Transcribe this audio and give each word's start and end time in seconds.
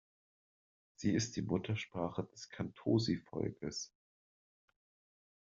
Sie 0.95 1.13
ist 1.13 1.35
die 1.35 1.43
Muttersprache 1.43 2.23
des 2.23 2.49
Kantosi-Volkes. 2.49 3.93